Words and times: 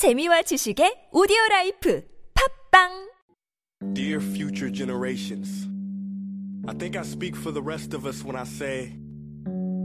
재미와 0.00 0.40
지식의 0.48 1.10
오디오 1.12 1.36
라이프 1.50 2.02
팝빵 2.72 3.10
Dear 3.92 4.18
future 4.22 4.70
generations, 4.72 5.68
I 6.66 6.72
think 6.72 6.96
I 6.96 7.02
speak 7.02 7.36
for 7.36 7.52
the 7.52 7.60
rest 7.60 7.92
of 7.92 8.06
us 8.06 8.24
when 8.24 8.34
I 8.34 8.44
say, 8.44 8.96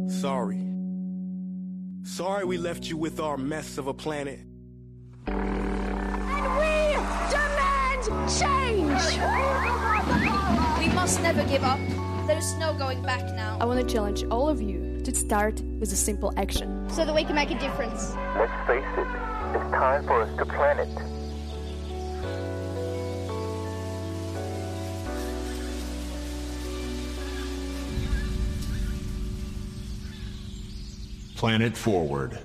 sorry. 0.07 0.63
Sorry 2.03 2.45
we 2.45 2.57
left 2.57 2.87
you 2.87 2.95
with 2.95 3.19
our 3.19 3.35
mess 3.35 3.77
of 3.77 3.87
a 3.87 3.93
planet. 3.93 4.39
And 5.27 6.47
we 6.55 6.95
demand 7.27 8.07
change! 8.31 9.19
We 10.79 10.87
must 10.95 11.21
never 11.21 11.43
give 11.43 11.65
up. 11.65 11.79
There's 12.25 12.55
no 12.55 12.73
going 12.73 13.01
back 13.03 13.35
now. 13.35 13.57
I 13.59 13.65
want 13.65 13.85
to 13.85 13.93
challenge 13.93 14.23
all 14.31 14.47
of 14.47 14.61
you 14.61 15.01
to 15.03 15.13
start 15.13 15.59
with 15.77 15.91
a 15.91 15.97
simple 15.99 16.31
action. 16.37 16.87
So 16.89 17.03
that 17.03 17.13
we 17.13 17.25
can 17.25 17.35
make 17.35 17.51
a 17.51 17.59
difference. 17.59 18.15
Let's 18.39 18.55
face 18.65 18.87
it, 18.95 19.07
it's 19.55 19.71
time 19.71 20.05
for 20.05 20.21
us 20.21 20.37
to 20.37 20.45
plan 20.45 20.79
it. 20.79 20.89
Planet 31.37 31.77
Forward. 31.77 32.39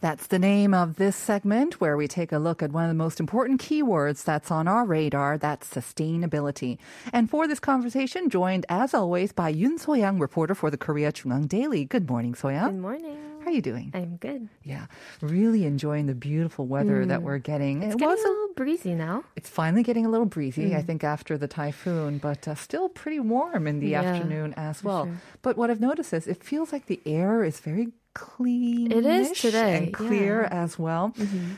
That's 0.00 0.28
the 0.28 0.38
name 0.38 0.72
of 0.72 0.96
this 0.96 1.16
segment 1.16 1.80
where 1.80 1.96
we 1.96 2.06
take 2.06 2.30
a 2.30 2.38
look 2.38 2.62
at 2.62 2.70
one 2.70 2.84
of 2.84 2.88
the 2.88 2.94
most 2.94 3.18
important 3.18 3.60
keywords 3.60 4.22
that's 4.22 4.50
on 4.50 4.68
our 4.68 4.84
radar. 4.84 5.36
That's 5.36 5.68
sustainability. 5.68 6.78
And 7.12 7.28
for 7.28 7.48
this 7.48 7.58
conversation, 7.58 8.30
joined 8.30 8.66
as 8.68 8.94
always 8.94 9.32
by 9.32 9.48
Yun 9.48 9.78
Soyang, 9.78 10.20
reporter 10.20 10.54
for 10.54 10.70
the 10.70 10.76
Korea 10.76 11.12
JoongAng 11.12 11.48
Daily. 11.48 11.84
Good 11.84 12.08
morning, 12.08 12.34
Soyang. 12.34 12.70
Good 12.70 12.80
morning. 12.80 13.25
How 13.46 13.52
are 13.52 13.54
you 13.54 13.62
doing? 13.62 13.92
I'm 13.94 14.16
good. 14.16 14.48
Yeah, 14.64 14.86
really 15.20 15.66
enjoying 15.66 16.06
the 16.06 16.16
beautiful 16.16 16.66
weather 16.66 17.06
that 17.06 17.22
we're 17.22 17.38
getting. 17.38 17.84
It's 17.84 17.94
it 17.94 17.98
getting 18.00 18.08
was 18.08 18.24
a 18.24 18.28
little 18.28 18.54
breezy 18.56 18.92
now. 18.96 19.22
It's 19.36 19.48
finally 19.48 19.84
getting 19.84 20.04
a 20.04 20.08
little 20.08 20.26
breezy, 20.26 20.74
I 20.74 20.82
think, 20.82 21.04
after 21.04 21.38
the 21.38 21.46
typhoon, 21.46 22.18
but 22.18 22.48
uh, 22.48 22.56
still 22.56 22.88
pretty 22.88 23.20
warm 23.20 23.68
in 23.68 23.78
the 23.78 23.90
Yeah, 23.90 24.02
afternoon 24.02 24.52
as 24.56 24.82
well. 24.82 25.04
sure. 25.04 25.20
But 25.42 25.56
what 25.56 25.70
I've 25.70 25.80
noticed 25.80 26.12
is 26.12 26.26
it 26.26 26.42
feels 26.42 26.72
like 26.72 26.86
the 26.86 27.00
air 27.06 27.44
is 27.44 27.60
very 27.60 27.92
clean. 28.14 28.90
It 28.90 29.06
is 29.06 29.30
today, 29.40 29.76
and 29.76 29.94
clear 29.94 30.40
yeah. 30.42 30.48
Mm-hmm. 30.48 30.64
as 30.64 30.76
well. 30.76 31.14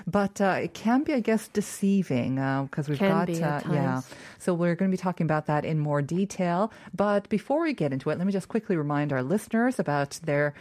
But 0.06 0.42
uh, 0.42 0.58
it 0.64 0.74
can 0.74 1.04
be, 1.04 1.14
I 1.14 1.20
guess, 1.20 1.48
deceiving 1.48 2.34
because 2.34 2.90
we've 2.90 2.98
Can 2.98 3.08
got 3.08 3.30
uh, 3.30 3.72
yeah. 3.72 4.02
So 4.38 4.52
we're 4.52 4.74
going 4.74 4.90
to 4.90 4.94
be 4.94 5.00
talking 5.00 5.24
about 5.24 5.46
that 5.46 5.64
in 5.64 5.78
more 5.78 6.02
detail. 6.02 6.70
But 6.94 7.30
before 7.30 7.62
we 7.62 7.72
get 7.72 7.94
into 7.94 8.10
it, 8.10 8.18
let 8.18 8.26
me 8.26 8.32
just 8.34 8.48
quickly 8.48 8.76
remind 8.76 9.10
our 9.10 9.22
listeners 9.22 9.78
about 9.78 10.20
their 10.24 10.52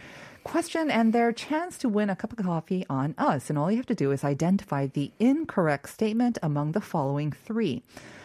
question 0.48 0.90
and 0.90 1.12
their 1.12 1.30
chance 1.30 1.76
to 1.76 1.90
win 1.90 2.08
a 2.08 2.16
cup 2.16 2.32
of 2.32 2.42
coffee 2.42 2.82
on 2.88 3.14
us. 3.18 3.50
And 3.50 3.58
all 3.58 3.70
you 3.70 3.76
have 3.76 3.84
to 3.86 3.94
do 3.94 4.12
is 4.12 4.24
identify 4.24 4.86
the 4.86 5.12
incorrect 5.18 5.90
statement 5.90 6.38
among 6.42 6.72
the 6.72 6.80
following 6.80 7.32
three. 7.32 7.82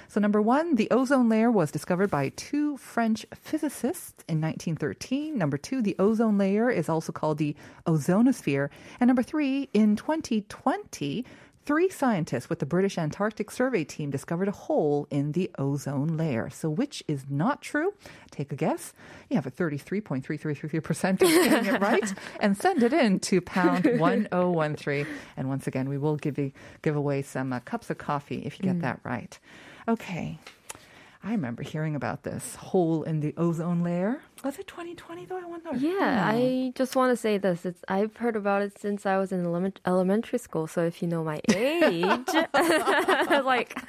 So, 0.07 0.21
number 0.21 0.41
one, 0.41 0.75
the 0.75 0.89
ozone 0.89 1.27
layer 1.27 1.51
was 1.51 1.69
discovered 1.69 2.09
by 2.09 2.29
two 2.29 2.77
French 2.77 3.25
physicists 3.35 4.23
in 4.29 4.39
1913. 4.39 5.37
Number 5.37 5.57
two, 5.57 5.81
the 5.81 5.97
ozone 5.99 6.37
layer 6.37 6.69
is 6.69 6.87
also 6.87 7.11
called 7.11 7.39
the 7.39 7.57
ozonosphere. 7.85 8.69
And 9.01 9.09
number 9.09 9.23
three, 9.23 9.67
in 9.73 9.97
2020, 9.97 11.25
Three 11.65 11.87
scientists 11.87 12.49
with 12.49 12.59
the 12.59 12.65
British 12.65 12.97
Antarctic 12.97 13.49
Survey 13.49 13.85
team 13.85 14.09
discovered 14.09 14.49
a 14.49 14.51
hole 14.51 15.07
in 15.09 15.31
the 15.31 15.49
ozone 15.57 16.17
layer. 16.17 16.49
So, 16.49 16.69
which 16.69 17.01
is 17.07 17.23
not 17.29 17.61
true? 17.61 17.93
Take 18.31 18.51
a 18.51 18.57
guess. 18.57 18.93
You 19.29 19.37
have 19.37 19.45
a 19.45 19.51
33.3333% 19.51 21.11
of 21.13 21.19
getting 21.19 21.73
it 21.73 21.79
right 21.81 22.13
and 22.41 22.57
send 22.57 22.83
it 22.83 22.91
in 22.91 23.21
to 23.21 23.39
pound 23.39 23.85
1013. 23.97 25.07
And 25.37 25.47
once 25.47 25.65
again, 25.65 25.87
we 25.87 25.97
will 25.97 26.17
give, 26.17 26.37
you, 26.37 26.51
give 26.81 26.97
away 26.97 27.21
some 27.21 27.53
uh, 27.53 27.61
cups 27.61 27.89
of 27.89 27.97
coffee 27.97 28.43
if 28.45 28.59
you 28.59 28.65
get 28.65 28.81
that 28.81 28.99
right. 29.05 29.39
Okay. 29.87 30.39
I 31.25 31.31
remember 31.31 31.63
hearing 31.63 31.95
about 31.95 32.23
this 32.23 32.55
hole 32.55 33.03
in 33.03 33.21
the 33.21 33.33
ozone 33.37 33.81
layer. 33.81 34.21
Was 34.43 34.59
it 34.59 34.67
2020 34.67 35.25
though? 35.25 35.37
I 35.37 35.45
wonder. 35.45 35.69
Yeah, 35.77 36.31
Hmm. 36.31 36.37
I 36.37 36.73
just 36.75 36.97
want 36.97 37.11
to 37.11 37.15
say 37.15 37.37
this. 37.37 37.65
It's 37.65 37.81
I've 37.87 38.17
heard 38.17 38.35
about 38.35 38.61
it 38.61 38.77
since 38.77 39.05
I 39.05 39.17
was 39.17 39.31
in 39.31 39.45
element, 39.45 39.79
elementary 39.85 40.37
school. 40.37 40.67
So 40.67 40.83
if 40.83 41.01
you 41.01 41.07
know 41.07 41.23
my 41.23 41.39
age, 41.49 42.27
like 43.45 43.79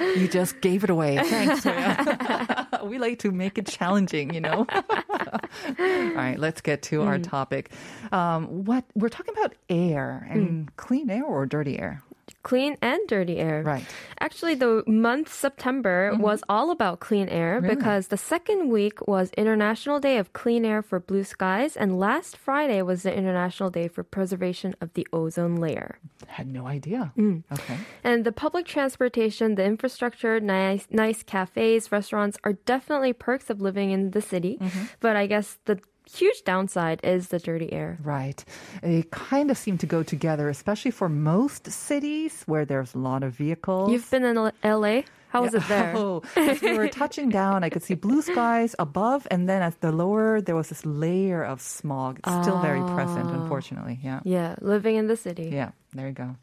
You 0.16 0.26
just 0.28 0.60
gave 0.62 0.84
it 0.84 0.90
away. 0.90 1.18
Thanks. 1.18 1.64
Soya. 1.64 2.84
we 2.88 2.98
like 2.98 3.18
to 3.20 3.30
make 3.30 3.58
it 3.58 3.66
challenging, 3.66 4.32
you 4.32 4.40
know. 4.40 4.66
All 4.70 5.76
right, 5.78 6.36
let's 6.38 6.62
get 6.62 6.80
to 6.84 7.02
our 7.02 7.18
topic. 7.18 7.70
Um, 8.10 8.64
what 8.64 8.84
we're 8.94 9.10
talking 9.10 9.34
about 9.36 9.54
air 9.68 10.26
and 10.30 10.74
clean 10.76 11.10
air 11.10 11.24
or 11.24 11.44
dirty 11.44 11.78
air, 11.78 12.02
clean 12.42 12.76
and 12.80 13.00
dirty 13.06 13.38
air. 13.38 13.62
right? 13.62 13.84
Actually, 14.20 14.54
the 14.54 14.82
month 14.86 15.32
September 15.32 16.10
mm-hmm. 16.12 16.22
was 16.22 16.42
all 16.48 16.70
about 16.70 17.00
clean 17.00 17.28
air 17.28 17.60
Really? 17.60 17.74
because 17.74 18.08
the 18.08 18.16
second 18.16 18.70
week 18.70 19.06
was 19.06 19.30
International 19.36 20.00
Day 20.00 20.16
of 20.18 20.32
Clean 20.32 20.64
Air 20.64 20.82
for 20.82 21.00
Blue 21.00 21.24
Skies, 21.24 21.76
and 21.76 21.98
last 21.98 22.36
Friday 22.36 22.82
was 22.82 23.02
the 23.02 23.14
International 23.14 23.70
Day 23.70 23.88
for 23.88 24.02
Preservation 24.02 24.74
of 24.80 24.92
the 24.94 25.06
Ozone 25.12 25.56
Layer. 25.56 25.98
Had 26.26 26.46
no 26.46 26.66
idea. 26.66 27.12
Mm. 27.16 27.44
Okay. 27.52 27.76
And 28.04 28.24
the 28.24 28.32
public 28.32 28.66
transportation, 28.66 29.54
the 29.54 29.64
infrastructure, 29.64 30.40
nice, 30.40 30.86
nice 30.90 31.22
cafes, 31.22 31.92
restaurants 31.92 32.38
are 32.44 32.54
definitely 32.54 33.12
perks 33.12 33.50
of 33.50 33.60
living 33.60 33.90
in 33.90 34.12
the 34.12 34.22
city. 34.22 34.58
Mm-hmm. 34.60 34.84
But 35.00 35.16
I 35.16 35.26
guess 35.26 35.58
the 35.64 35.80
huge 36.12 36.42
downside 36.44 37.00
is 37.04 37.28
the 37.28 37.38
dirty 37.38 37.72
air. 37.72 37.98
Right. 38.02 38.44
They 38.82 39.04
kind 39.10 39.50
of 39.50 39.58
seem 39.58 39.78
to 39.78 39.86
go 39.86 40.02
together, 40.02 40.48
especially 40.48 40.90
for 40.90 41.08
most 41.08 41.70
cities 41.70 42.42
where 42.46 42.64
there's 42.64 42.94
a 42.94 42.98
lot 42.98 43.22
of 43.22 43.32
vehicles. 43.34 43.90
You've 43.90 44.10
been 44.10 44.24
in 44.24 44.36
L- 44.36 44.52
LA? 44.64 45.02
How 45.28 45.42
was 45.42 45.54
it 45.54 45.62
there? 45.68 45.96
Oh, 45.96 46.22
as 46.36 46.60
we 46.60 46.74
were 46.76 46.88
touching 46.88 47.28
down, 47.40 47.62
I 47.62 47.70
could 47.70 47.84
see 47.84 47.94
blue 47.94 48.20
skies 48.20 48.74
above, 48.80 49.28
and 49.30 49.48
then 49.48 49.62
at 49.62 49.80
the 49.80 49.92
lower, 49.92 50.40
there 50.40 50.56
was 50.56 50.70
this 50.70 50.84
layer 50.84 51.44
of 51.44 51.60
smog. 51.60 52.18
It's 52.26 52.42
still 52.42 52.58
very 52.60 52.82
present, 52.94 53.26
ah. 53.26 53.40
unfortunately. 53.40 54.00
Yeah. 54.02 54.20
Yeah, 54.24 54.56
living 54.60 54.96
in 54.96 55.06
the 55.06 55.16
city. 55.16 55.50
Yeah. 55.52 55.70
There 55.92 56.08
you 56.08 56.14
go. 56.14 56.34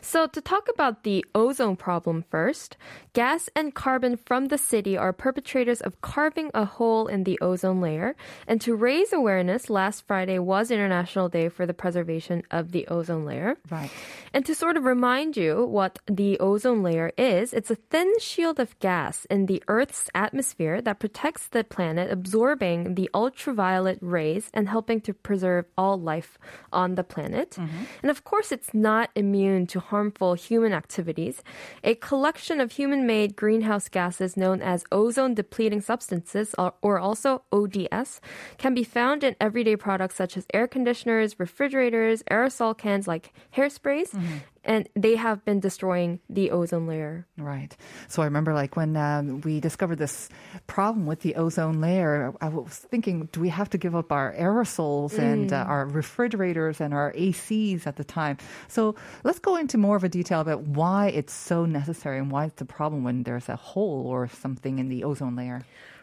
So, 0.00 0.26
to 0.26 0.40
talk 0.40 0.68
about 0.68 1.02
the 1.02 1.24
ozone 1.34 1.76
problem 1.76 2.24
first, 2.30 2.76
gas 3.12 3.48
and 3.54 3.74
carbon 3.74 4.16
from 4.16 4.46
the 4.46 4.58
city 4.58 4.96
are 4.96 5.12
perpetrators 5.12 5.80
of 5.80 6.00
carving 6.00 6.50
a 6.54 6.64
hole 6.64 7.06
in 7.06 7.24
the 7.24 7.38
ozone 7.40 7.80
layer. 7.80 8.14
And 8.46 8.60
to 8.62 8.74
raise 8.74 9.12
awareness, 9.12 9.70
last 9.70 10.06
Friday 10.06 10.38
was 10.38 10.70
International 10.70 11.28
Day 11.28 11.48
for 11.48 11.66
the 11.66 11.74
Preservation 11.74 12.42
of 12.50 12.72
the 12.72 12.86
Ozone 12.88 13.24
Layer. 13.24 13.56
Right. 13.70 13.90
And 14.32 14.44
to 14.46 14.54
sort 14.54 14.76
of 14.76 14.84
remind 14.84 15.36
you 15.36 15.64
what 15.66 15.98
the 16.06 16.38
ozone 16.38 16.82
layer 16.82 17.12
is, 17.18 17.52
it's 17.52 17.70
a 17.70 17.74
thin 17.74 18.12
shield 18.18 18.60
of 18.60 18.78
gas 18.78 19.26
in 19.30 19.46
the 19.46 19.62
Earth's 19.68 20.08
atmosphere 20.14 20.80
that 20.82 20.98
protects 20.98 21.48
the 21.48 21.64
planet, 21.64 22.10
absorbing 22.10 22.94
the 22.94 23.10
ultraviolet 23.14 23.98
rays 24.00 24.50
and 24.54 24.68
helping 24.68 25.00
to 25.02 25.14
preserve 25.14 25.66
all 25.76 25.98
life 25.98 26.38
on 26.72 26.94
the 26.94 27.04
planet. 27.04 27.52
Mm-hmm. 27.52 27.84
And 28.02 28.10
of 28.10 28.24
course, 28.24 28.52
it's 28.52 28.72
not 28.72 29.10
immune 29.14 29.59
to 29.68 29.80
harmful 29.80 30.34
human 30.34 30.72
activities. 30.72 31.42
A 31.84 31.94
collection 31.96 32.60
of 32.60 32.72
human 32.72 33.06
made 33.06 33.36
greenhouse 33.36 33.88
gases 33.88 34.36
known 34.36 34.62
as 34.62 34.84
ozone 34.92 35.34
depleting 35.34 35.80
substances, 35.80 36.54
or, 36.58 36.98
also 36.98 37.42
ODS, 37.52 38.20
can 38.58 38.74
be 38.74 38.84
found 38.84 39.24
in 39.24 39.36
everyday 39.40 39.76
products 39.76 40.16
such 40.16 40.36
as 40.36 40.46
air 40.52 40.66
conditioners, 40.66 41.38
refrigerators, 41.38 42.22
aerosol 42.30 42.76
cans 42.76 43.08
like 43.08 43.32
hairsprays, 43.56 44.10
mm-hmm. 44.10 44.38
And 44.64 44.88
they 44.94 45.16
have 45.16 45.44
been 45.44 45.60
destroying 45.60 46.20
the 46.28 46.50
ozone 46.50 46.86
layer. 46.86 47.26
Right. 47.38 47.74
So 48.08 48.22
I 48.22 48.26
remember 48.26 48.52
like 48.52 48.76
when 48.76 48.96
um, 48.96 49.40
we 49.40 49.60
discovered 49.60 49.96
this 49.96 50.28
problem 50.66 51.06
with 51.06 51.20
the 51.20 51.34
ozone 51.36 51.80
layer, 51.80 52.34
I 52.40 52.48
was 52.48 52.76
thinking, 52.76 53.28
do 53.32 53.40
we 53.40 53.48
have 53.48 53.70
to 53.70 53.78
give 53.78 53.96
up 53.96 54.12
our 54.12 54.34
aerosols 54.34 55.18
and 55.18 55.52
uh, 55.52 55.56
our 55.56 55.86
refrigerators 55.86 56.80
and 56.80 56.92
our 56.92 57.12
ACs 57.12 57.86
at 57.86 57.96
the 57.96 58.04
time? 58.04 58.36
So 58.68 58.94
let's 59.24 59.38
go 59.38 59.56
into 59.56 59.78
more 59.78 59.96
of 59.96 60.04
a 60.04 60.08
detail 60.08 60.40
about 60.40 60.62
why 60.62 61.08
it's 61.08 61.32
so 61.32 61.64
necessary 61.64 62.18
and 62.18 62.30
why 62.30 62.44
it's 62.46 62.60
a 62.60 62.66
problem 62.66 63.02
when 63.02 63.22
there's 63.22 63.48
a 63.48 63.56
hole 63.56 64.06
or 64.06 64.28
something 64.28 64.78
in 64.78 64.88
the 64.88 65.04
ozone 65.04 65.36
layer. 65.36 65.62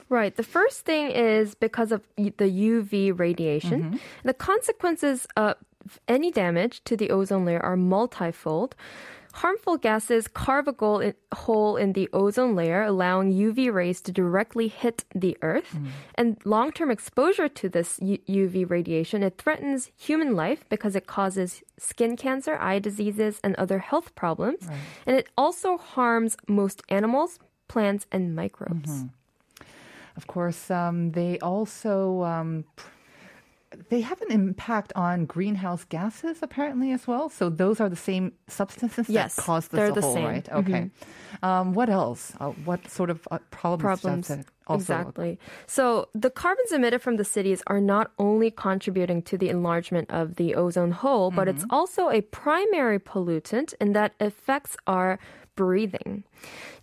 Right. 0.10 0.36
The 0.36 0.44
first 0.44 0.86
thing 0.86 1.12
is 1.12 1.54
because 1.54 1.92
of 1.92 2.02
the 2.16 2.32
UV 2.32 3.18
radiation. 3.20 4.00
The 4.24 4.34
consequences 4.34 5.28
of 5.36 5.56
any 6.08 6.32
damage 6.32 6.84
to 6.86 6.96
the 6.98 7.10
ozone 7.12 7.46
layer 7.46 7.60
are 7.60 7.78
multifold. 7.78 8.76
Harmful 9.34 9.78
gases 9.78 10.28
carve 10.28 10.68
a 10.68 11.14
hole 11.36 11.78
in 11.78 11.94
the 11.94 12.10
ozone 12.12 12.56
layer, 12.56 12.82
allowing 12.82 13.32
UV 13.32 13.72
rays 13.72 14.02
to 14.02 14.12
directly 14.12 14.68
hit 14.68 15.06
the 15.14 15.38
Earth. 15.44 15.78
And 16.16 16.38
long-term 16.44 16.90
exposure 16.90 17.48
to 17.48 17.70
this 17.70 18.00
UV 18.00 18.68
radiation, 18.68 19.22
it 19.22 19.38
threatens 19.38 19.92
human 19.96 20.36
life 20.36 20.66
because 20.70 20.96
it 20.96 21.06
causes 21.06 21.62
skin 21.78 22.18
cancer, 22.18 22.58
eye 22.60 22.80
diseases, 22.80 23.40
and 23.44 23.54
other 23.58 23.78
health 23.78 24.16
problems. 24.16 24.68
And 25.06 25.16
it 25.16 25.30
also 25.38 25.78
harms 25.78 26.36
most 26.48 26.82
animals, 26.90 27.38
plants, 27.68 28.08
and 28.12 28.36
microbes. 28.36 29.04
Of 30.16 30.26
course, 30.26 30.72
um, 30.72 31.12
they 31.12 31.38
also 31.40 32.24
um, 32.24 32.66
pr- 32.76 32.90
they 33.90 34.02
have 34.02 34.22
an 34.22 34.32
impact 34.32 34.94
on 34.96 35.26
greenhouse 35.26 35.84
gases 35.84 36.40
apparently 36.42 36.92
as 36.92 37.08
well. 37.08 37.30
So 37.30 37.50
those 37.50 37.80
are 37.80 37.90
the 37.90 37.96
same 37.96 38.34
substances 38.48 39.10
Yes, 39.10 39.36
that 39.36 39.42
cause 39.42 39.68
this 39.68 39.78
they're 39.78 39.92
the 39.92 40.02
whole, 40.02 40.14
same. 40.14 40.26
right? 40.26 40.50
Okay. 40.52 40.90
Um, 41.44 41.74
what 41.74 41.90
else? 41.90 42.34
Uh, 42.40 42.50
what 42.66 42.90
sort 42.90 43.10
of 43.10 43.28
uh, 43.32 43.40
problems? 43.52 44.02
problems. 44.02 44.28
does 44.28 44.40
it 44.40 44.46
also 44.68 44.82
exactly. 44.82 45.40
So 45.66 46.10
the 46.14 46.30
carbons 46.30 46.72
emitted 46.72 47.02
from 47.02 47.16
the 47.18 47.24
cities 47.24 47.64
are 47.68 47.80
not 47.80 48.12
only 48.20 48.52
contributing 48.52 49.22
to 49.24 49.38
the 49.38 49.50
enlargement 49.50 50.12
of 50.12 50.36
the 50.36 50.56
ozone 50.56 50.92
hole, 50.92 51.32
but 51.32 51.48
it's 51.48 51.66
also 51.70 52.10
a 52.10 52.22
primary 52.22 53.00
pollutant 53.00 53.74
and 53.80 53.96
that 53.96 54.14
affects 54.20 54.76
our 54.86 55.20
breathing. 55.58 56.24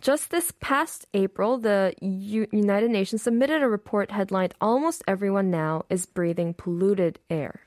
Just 0.01 0.29
this 0.29 0.53
past 0.59 1.07
April, 1.15 1.57
the 1.57 1.95
U- 1.99 2.47
United 2.51 2.91
Nations 2.91 3.23
submitted 3.23 3.63
a 3.63 3.67
report 3.67 4.11
headlined 4.11 4.53
Almost 4.61 5.01
Everyone 5.07 5.49
Now 5.49 5.85
is 5.89 6.05
Breathing 6.05 6.53
Polluted 6.53 7.17
Air. 7.31 7.61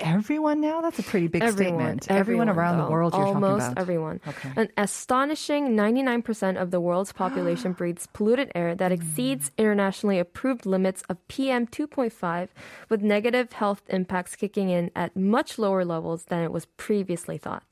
Everyone 0.00 0.60
now? 0.60 0.80
That's 0.80 0.98
a 0.98 1.02
pretty 1.02 1.28
big 1.28 1.42
Everyone, 1.42 2.00
statement. 2.00 2.10
Everyone, 2.10 2.48
around 2.48 2.78
though. 2.78 2.86
the 2.86 2.90
world 2.90 3.12
you're 3.14 3.22
Almost 3.22 3.60
talking 3.60 3.72
about. 3.72 3.78
everyone. 3.80 4.20
Okay. 4.26 4.50
An 4.56 4.68
astonishing 4.76 5.76
99% 5.76 6.60
of 6.60 6.70
the 6.70 6.80
world's 6.80 7.12
population 7.12 7.72
breathes 7.78 8.06
polluted 8.12 8.50
air 8.54 8.74
that 8.74 8.92
exceeds 8.92 9.50
mm. 9.50 9.56
internationally 9.58 10.18
approved 10.18 10.66
limits 10.66 11.02
of 11.08 11.16
PM 11.28 11.66
2.5 11.66 12.48
with 12.88 13.02
negative 13.02 13.52
health 13.52 13.82
impacts 13.88 14.36
kicking 14.36 14.70
in 14.70 14.90
at 14.96 15.16
much 15.16 15.58
lower 15.58 15.84
levels 15.84 16.24
than 16.24 16.42
it 16.42 16.52
was 16.52 16.66
previously 16.76 17.38
thought. 17.38 17.64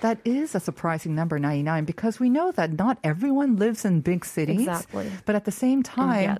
That 0.00 0.18
is 0.24 0.54
a 0.54 0.60
surprising 0.60 1.14
number, 1.14 1.38
99, 1.38 1.84
because 1.84 2.20
we 2.20 2.28
know 2.28 2.52
that 2.52 2.72
not 2.72 2.98
everyone 3.04 3.56
lives 3.56 3.84
in 3.84 4.00
big 4.00 4.24
cities. 4.24 4.60
Exactly. 4.60 5.10
But 5.24 5.34
at 5.34 5.44
the 5.44 5.52
same 5.52 5.82
time 5.82 6.38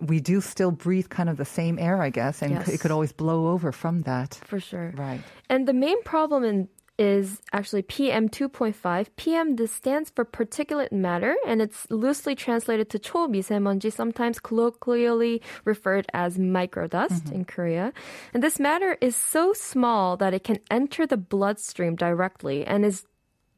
we 0.00 0.20
do 0.20 0.40
still 0.40 0.70
breathe 0.72 1.08
kind 1.08 1.28
of 1.28 1.36
the 1.36 1.44
same 1.44 1.78
air, 1.78 2.02
I 2.02 2.10
guess, 2.10 2.42
and 2.42 2.52
Yes. 2.52 2.68
it 2.68 2.80
could 2.80 2.90
always 2.90 3.12
blow 3.12 3.48
over 3.48 3.72
from 3.72 4.02
that. 4.02 4.40
For 4.44 4.58
sure. 4.58 4.92
Right. 4.96 5.20
And 5.48 5.66
the 5.68 5.72
main 5.72 6.02
problem 6.02 6.44
in 6.44 6.68
is 6.98 7.40
actually 7.52 7.82
PM 7.82 8.28
2.5. 8.28 9.06
PM 9.16 9.56
this 9.56 9.72
stands 9.72 10.10
for 10.10 10.24
particulate 10.24 10.92
matter 10.92 11.34
and 11.46 11.62
it's 11.62 11.86
loosely 11.90 12.34
translated 12.34 12.90
to 12.90 12.98
초미세먼지, 12.98 13.90
sometimes 13.90 14.38
colloquially 14.38 15.40
referred 15.64 16.06
as 16.12 16.36
microdust 16.36 17.32
in 17.32 17.44
Korea. 17.44 17.92
And 18.34 18.42
this 18.42 18.60
matter 18.60 18.98
is 19.00 19.16
so 19.16 19.52
small 19.54 20.16
that 20.18 20.34
it 20.34 20.44
can 20.44 20.58
enter 20.70 21.06
the 21.06 21.16
bloodstream 21.16 21.96
directly 21.96 22.64
and 22.66 22.84
is 22.84 23.04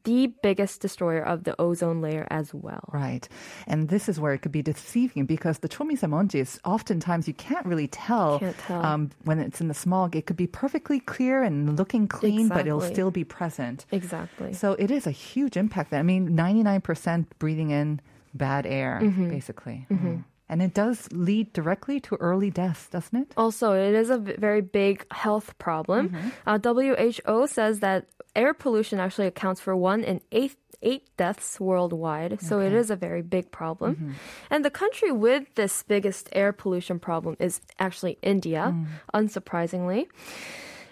the 0.04 0.28
biggest 0.42 0.80
destroyer 0.80 1.22
of 1.22 1.44
the 1.44 1.54
ozone 1.60 2.00
layer 2.00 2.26
as 2.30 2.54
well. 2.54 2.88
Right. 2.92 3.28
And 3.66 3.88
this 3.88 4.08
is 4.08 4.18
where 4.18 4.32
it 4.32 4.38
could 4.38 4.52
be 4.52 4.62
deceiving 4.62 5.26
because 5.26 5.58
the 5.58 5.68
chomisemonji 5.68 6.36
is 6.36 6.58
oftentimes 6.64 7.28
you 7.28 7.34
can't 7.34 7.66
really 7.66 7.88
tell, 7.88 8.38
Can't 8.38 8.58
tell. 8.58 8.84
Um, 8.84 9.10
when 9.24 9.38
it's 9.40 9.60
in 9.60 9.68
the 9.68 9.74
smog. 9.74 10.16
It 10.16 10.26
could 10.26 10.36
be 10.36 10.46
perfectly 10.46 11.00
clear 11.00 11.42
and 11.42 11.76
looking 11.76 12.08
clean, 12.08 12.48
but 12.48 12.66
it'll 12.66 12.80
still 12.80 13.10
be 13.10 13.24
present. 13.24 13.84
Exactly. 13.92 14.52
So 14.54 14.72
it 14.78 14.90
is 14.90 15.06
a 15.06 15.10
huge 15.10 15.56
impact. 15.56 15.90
That 15.90 16.00
I 16.00 16.02
mean, 16.02 16.30
99% 16.30 17.26
breathing 17.38 17.70
in 17.70 18.00
bad 18.34 18.64
air, 18.66 19.00
Mm-hmm. 19.02 19.28
basically. 19.28 19.86
Mm. 19.90 20.24
And 20.50 20.60
it 20.60 20.74
does 20.74 21.06
lead 21.12 21.52
directly 21.52 22.00
to 22.00 22.16
early 22.16 22.50
deaths, 22.50 22.88
doesn't 22.88 23.16
it? 23.16 23.32
Also, 23.36 23.72
it 23.72 23.94
is 23.94 24.10
a 24.10 24.18
very 24.18 24.60
big 24.60 25.06
health 25.12 25.56
problem. 25.58 26.10
Mm-hmm. 26.10 26.28
Uh, 26.44 26.58
WHO 26.58 27.46
says 27.46 27.78
that 27.80 28.06
air 28.34 28.52
pollution 28.52 28.98
actually 28.98 29.28
accounts 29.28 29.60
for 29.60 29.76
one 29.76 30.02
in 30.02 30.20
eight 30.32 30.56
eight 30.82 31.14
deaths 31.16 31.60
worldwide. 31.60 32.40
So 32.40 32.58
it 32.58 32.72
is 32.72 32.90
a 32.90 32.96
very 32.96 33.20
big 33.20 33.52
problem. 33.52 33.96
Mm-hmm. 33.96 34.12
And 34.50 34.64
the 34.64 34.70
country 34.70 35.12
with 35.12 35.44
this 35.54 35.82
biggest 35.82 36.30
air 36.32 36.52
pollution 36.52 36.98
problem 36.98 37.36
is 37.38 37.60
actually 37.78 38.16
India, 38.22 38.72
mm. 38.74 38.86
unsurprisingly. 39.12 40.06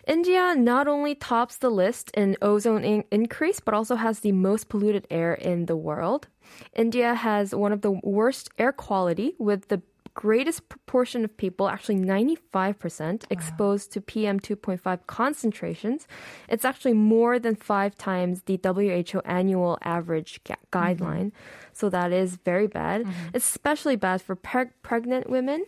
India 0.06 0.54
not 0.56 0.88
only 0.88 1.14
tops 1.14 1.56
the 1.56 1.70
list 1.70 2.10
in 2.12 2.36
ozone 2.42 2.84
in- 2.84 3.04
increase, 3.10 3.60
but 3.60 3.74
also 3.74 3.96
has 3.96 4.20
the 4.20 4.32
most 4.32 4.68
polluted 4.68 5.06
air 5.10 5.32
in 5.32 5.66
the 5.66 5.76
world. 5.76 6.28
India 6.74 7.14
has 7.14 7.54
one 7.54 7.72
of 7.72 7.80
the 7.80 7.90
worst 7.90 8.50
air 8.58 8.72
quality 8.72 9.34
with 9.38 9.68
the 9.68 9.82
greatest 10.18 10.68
proportion 10.68 11.24
of 11.24 11.36
people, 11.36 11.68
actually 11.68 11.94
95%, 11.94 13.22
exposed 13.30 13.92
to 13.92 14.00
PM 14.00 14.40
2.5 14.40 15.06
concentrations. 15.06 16.08
It's 16.48 16.64
actually 16.64 16.94
more 16.94 17.38
than 17.38 17.54
five 17.54 17.96
times 17.96 18.42
the 18.42 18.58
WHO 18.60 19.20
annual 19.24 19.78
average 19.82 20.40
ga- 20.42 20.54
mm-hmm. 20.54 20.76
guideline. 20.76 21.32
So 21.78 21.88
that 21.90 22.10
is 22.12 22.30
very 22.50 22.66
bad. 22.66 22.98
It's 23.32 23.48
especially 23.54 23.94
bad 23.94 24.18
for 24.26 24.34
preg- 24.34 24.74
pregnant 24.82 25.24
women 25.30 25.60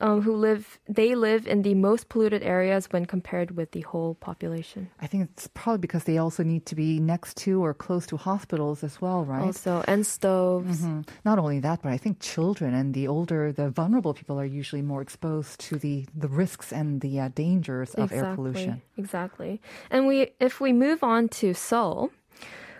um, 0.00 0.22
who 0.24 0.32
live, 0.48 0.78
they 0.88 1.14
live 1.14 1.46
in 1.46 1.58
the 1.68 1.74
most 1.74 2.08
polluted 2.08 2.42
areas 2.42 2.82
when 2.92 3.04
compared 3.04 3.50
with 3.58 3.68
the 3.76 3.82
whole 3.90 4.14
population. 4.14 4.88
I 5.04 5.06
think 5.06 5.20
it's 5.30 5.46
probably 5.52 5.82
because 5.86 6.04
they 6.04 6.16
also 6.16 6.42
need 6.42 6.64
to 6.70 6.74
be 6.74 6.98
next 6.98 7.36
to 7.44 7.52
or 7.62 7.74
close 7.74 8.06
to 8.06 8.16
hospitals 8.16 8.82
as 8.88 8.94
well, 9.02 9.20
right? 9.34 9.42
Also, 9.42 9.84
and 9.86 10.06
stoves. 10.06 10.80
Mhm. 10.80 11.06
Not 11.24 11.38
only 11.38 11.60
that, 11.60 11.82
but 11.82 11.92
I 11.92 11.98
think 11.98 12.20
children 12.20 12.72
and 12.80 12.94
the 12.94 13.06
older, 13.06 13.52
the 13.52 13.68
vulnerable 13.68 14.14
people 14.14 14.40
are 14.40 14.46
usually 14.60 14.82
more 14.82 15.02
exposed 15.02 15.60
to 15.68 15.76
the, 15.76 16.06
the 16.14 16.28
risks 16.28 16.72
and 16.72 17.02
the 17.02 17.20
uh, 17.20 17.28
dangers 17.34 17.90
of 18.00 18.12
air 18.12 18.34
pollution. 18.34 18.80
Exactly. 18.96 19.60
And 19.90 20.06
we 20.06 20.16
if 20.40 20.54
we 20.64 20.72
move 20.72 21.00
on 21.04 21.28
to 21.40 21.52
Seoul, 21.52 22.10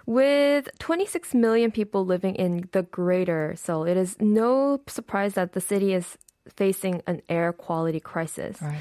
with 0.07 0.69
26 0.79 1.35
million 1.35 1.71
people 1.71 2.05
living 2.05 2.35
in 2.35 2.69
the 2.73 2.83
greater 2.83 3.55
Seoul, 3.57 3.85
it 3.85 3.97
is 3.97 4.17
no 4.21 4.81
surprise 4.87 5.35
that 5.35 5.53
the 5.53 5.61
city 5.61 5.93
is 5.93 6.19
facing 6.57 7.03
an 7.07 7.23
air 7.29 7.53
quality 7.53 8.01
crisis. 8.01 8.61
Right. 8.61 8.79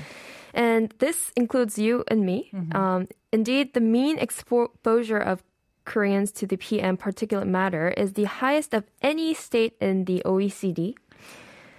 And 0.54 0.94
this 1.00 1.32
includes 1.36 1.78
you 1.78 2.04
and 2.08 2.26
me. 2.26 2.50
Um, 2.72 3.08
indeed, 3.32 3.74
the 3.74 3.82
mean 3.82 4.18
exposure 4.18 5.20
of 5.20 5.44
Koreans 5.86 6.32
to 6.34 6.48
the 6.48 6.58
PM 6.58 6.98
particulate 6.98 7.48
matter 7.48 7.90
is 7.90 8.14
the 8.14 8.26
highest 8.26 8.74
of 8.74 8.84
any 9.02 9.34
state 9.34 9.74
in 9.80 10.06
the 10.06 10.22
OECD. 10.26 10.96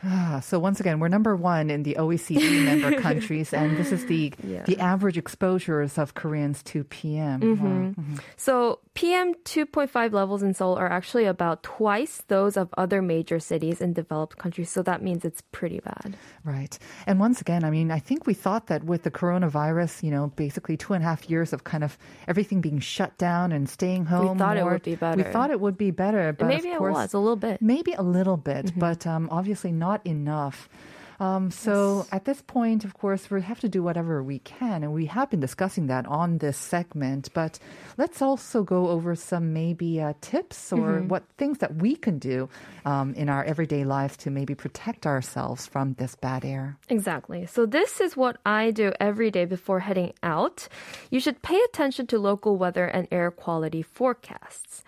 Ah, 0.05 0.41
so 0.41 0.59
once 0.59 0.81
again, 0.81 0.99
we're 0.99 1.09
number 1.09 1.37
one 1.37 1.69
in 1.71 1.83
the 1.83 1.97
OECD 1.99 2.65
member 2.65 3.01
countries, 3.07 3.53
and 3.53 3.77
this 3.77 3.93
is 3.93 4.07
the 4.07 4.33
Yeah. 4.43 4.63
the 4.65 4.79
average 4.81 5.19
exposures 5.19 5.99
of 5.99 6.15
Koreans 6.15 6.63
to 6.73 6.85
PM. 6.85 7.41
Wow. 7.61 8.15
So 8.37 8.79
PM 8.95 9.35
2.5 9.45 10.13
levels 10.13 10.43
in 10.43 10.55
Seoul 10.55 10.77
are 10.77 10.91
actually 10.91 11.25
about 11.27 11.63
twice 11.63 12.23
those 12.29 12.57
of 12.57 12.69
other 12.77 13.03
major 13.03 13.39
cities 13.39 13.81
in 13.81 13.93
developed 13.93 14.37
countries. 14.39 14.71
So 14.71 14.83
that 14.83 15.03
means 15.03 15.25
it's 15.25 15.43
pretty 15.53 15.81
bad. 15.81 16.17
Right. 16.45 16.79
And 17.07 17.21
once 17.21 17.41
again, 17.41 17.65
I 17.65 17.71
mean, 17.71 17.91
I 17.91 17.99
think 17.99 18.27
we 18.27 18.35
thought 18.35 18.67
that 18.69 18.85
with 18.85 19.03
the 19.03 19.11
coronavirus, 19.11 20.03
you 20.03 20.11
know, 20.11 20.29
basically 20.37 20.77
two 20.77 20.93
and 20.95 21.05
a 21.05 21.07
half 21.07 21.29
years 21.29 21.53
of 21.53 21.65
kind 21.65 21.85
of 21.85 21.97
everything 22.27 22.61
being 22.61 22.79
shut 22.81 23.17
down 23.19 23.53
and 23.53 23.69
staying 23.69 24.07
home. 24.07 24.33
We 24.33 24.39
thought 24.39 24.57
it 24.57 24.65
would 24.65 24.83
be 24.83 24.95
better. 24.97 25.17
We 25.17 25.23
thought 25.25 25.51
it 25.51 25.61
would 25.61 25.77
be 25.77 25.91
better, 25.91 26.33
but 26.33 26.47
And 26.47 26.55
maybe 26.57 26.71
of 26.71 26.77
it 26.77 26.91
was 26.91 27.13
a 27.15 27.19
little 27.19 27.37
bit. 27.37 27.61
Maybe 27.61 27.93
a 27.93 28.03
little 28.03 28.37
bit, 28.39 28.73
but 28.79 29.07
um, 29.07 29.29
obviously 29.31 29.73
not 29.73 29.90
enough. 30.05 30.69
Um, 31.21 31.51
so 31.51 32.07
at 32.11 32.25
this 32.25 32.41
point, 32.41 32.83
of 32.87 32.95
course, 32.95 33.31
we 33.31 33.43
have 33.43 33.61
to 33.61 33.69
do 33.69 33.83
whatever 33.83 34.23
we 34.23 34.39
can, 34.39 34.83
and 34.83 34.95
we 34.95 35.05
have 35.07 35.29
been 35.29 35.39
discussing 35.41 35.89
that 35.89 36.07
on 36.07 36.39
this 36.39 36.57
segment. 36.57 37.29
But 37.35 37.59
let's 37.99 38.23
also 38.23 38.63
go 38.63 38.89
over 38.89 39.15
some 39.15 39.53
maybe 39.53 40.01
uh, 40.01 40.15
tips 40.23 40.73
or 40.73 41.01
what 41.03 41.25
things 41.37 41.59
that 41.59 41.77
we 41.77 41.95
can 41.95 42.19
do 42.19 42.49
um, 42.87 43.13
in 43.15 43.29
our 43.29 43.45
everyday 43.45 43.85
lives 43.85 44.17
to 44.19 44.31
maybe 44.31 44.55
protect 44.55 45.07
ourselves 45.07 45.67
from 45.67 45.93
this 45.95 46.17
bad 46.17 46.43
air. 46.43 46.79
Exactly. 46.89 47.45
So 47.45 47.67
this 47.67 48.01
is 48.01 48.17
what 48.17 48.39
I 48.47 48.71
do 48.71 48.93
every 48.99 49.31
day 49.31 49.45
before 49.45 49.81
heading 49.81 50.15
out. 50.23 50.69
You 51.11 51.21
should 51.21 51.43
pay 51.43 51.61
attention 51.69 52.07
to 52.09 52.19
local 52.19 52.57
weather 52.57 52.87
and 52.87 53.07
air 53.13 53.31
quality 53.31 53.83
forecasts. 53.83 54.83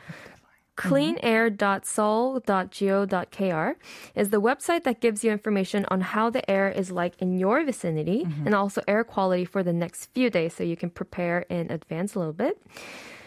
Mm-hmm. 0.77 0.95
cleanair.seoul.go.kr 0.95 3.75
is 4.15 4.31
the 4.31 4.41
website 4.41 4.85
that 4.85 5.01
gives 5.01 5.23
you 5.23 5.31
information 5.31 5.85
on 5.89 6.01
how 6.01 6.31
the 6.31 6.51
air 6.51 6.71
is 6.71 6.91
like 6.91 7.21
in 7.21 7.39
your 7.39 7.63
vicinity 7.63 8.25
mm-hmm. 8.25 8.47
and 8.47 8.55
also 8.55 8.81
air 8.89 9.05
quality 9.05 9.45
for 9.45 9.63
the 9.63 9.75
next 9.75 10.07
few 10.15 10.31
days 10.31 10.55
so 10.55 10.65
you 10.65 10.77
can 10.77 10.89
prepare 10.89 11.41
in 11.51 11.71
advance 11.71 12.15
a 12.15 12.19
little 12.19 12.33
bit. 12.33 12.59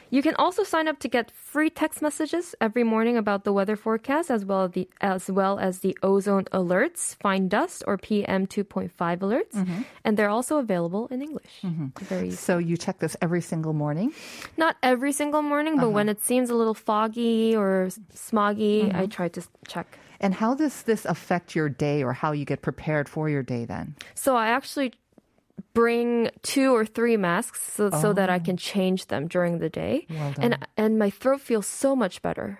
You 0.09 0.21
can 0.21 0.35
also 0.35 0.63
sign 0.63 0.87
up 0.87 0.99
to 0.99 1.07
get 1.07 1.31
free 1.31 1.69
text 1.69 2.01
messages 2.01 2.55
every 2.61 2.83
morning 2.83 3.17
about 3.17 3.43
the 3.43 3.53
weather 3.53 3.75
forecast 3.75 4.29
as 4.29 4.45
well 4.45 4.63
as 4.63 4.71
the, 4.71 4.89
as 5.01 5.29
well 5.29 5.59
as 5.59 5.79
the 5.79 5.97
ozone 6.03 6.45
alerts, 6.45 7.15
fine 7.15 7.47
dust 7.47 7.83
or 7.87 7.97
PM 7.97 8.47
2.5 8.47 8.91
alerts, 9.19 9.53
mm-hmm. 9.53 9.81
and 10.03 10.17
they're 10.17 10.29
also 10.29 10.57
available 10.57 11.07
in 11.07 11.21
English. 11.21 11.61
Mm-hmm. 11.63 11.87
Very 12.05 12.27
easy. 12.27 12.37
So 12.37 12.57
you 12.57 12.77
check 12.77 12.99
this 12.99 13.17
every 13.21 13.41
single 13.41 13.73
morning. 13.73 14.13
Not 14.57 14.77
every 14.83 15.11
single 15.11 15.41
morning, 15.41 15.75
but 15.75 15.83
uh-huh. 15.83 15.91
when 15.91 16.09
it 16.09 16.23
seems 16.23 16.49
a 16.49 16.55
little 16.55 16.73
foggy 16.73 17.55
or 17.55 17.89
smoggy, 18.13 18.93
I 18.93 19.03
mm-hmm. 19.03 19.05
try 19.07 19.27
to 19.29 19.41
check. 19.67 19.97
And 20.19 20.33
how 20.33 20.55
does 20.55 20.83
this 20.83 21.05
affect 21.05 21.55
your 21.55 21.69
day 21.69 22.03
or 22.03 22.13
how 22.13 22.31
you 22.31 22.45
get 22.45 22.61
prepared 22.61 23.09
for 23.09 23.29
your 23.29 23.43
day 23.43 23.65
then? 23.65 23.95
So 24.13 24.35
I 24.35 24.47
actually 24.47 24.93
bring 25.75 26.31
two 26.41 26.73
or 26.73 26.85
three 26.85 27.17
masks 27.17 27.61
so, 27.73 27.91
so 27.91 28.13
that 28.13 28.31
I 28.31 28.37
oh. 28.37 28.39
can 28.39 28.57
change 28.57 29.07
them 29.07 29.27
during 29.27 29.59
the 29.59 29.69
day. 29.69 30.07
Well 30.09 30.33
and 30.39 30.57
and 30.75 30.97
my 30.97 31.11
throat 31.11 31.41
feels 31.41 31.67
so 31.67 31.95
much 31.95 32.23
better 32.23 32.59